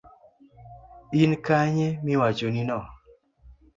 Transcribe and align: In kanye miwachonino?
In 1.21 1.31
kanye 1.45 1.87
miwachonino? 2.03 2.79